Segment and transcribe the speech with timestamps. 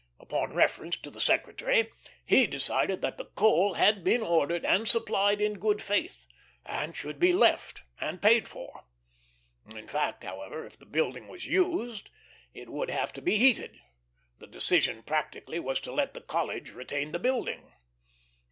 [0.19, 1.91] Upon reference to the Secretary,
[2.25, 6.25] he decided that the coal had been ordered and supplied in good faith,
[6.65, 8.85] and should be left and paid for.
[9.75, 12.09] In fact, however, if the building was used
[12.51, 13.77] it would have to be heated;
[14.39, 17.71] the decision practically was to let the College retain the building.